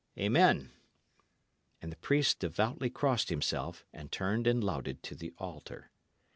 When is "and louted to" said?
4.47-5.13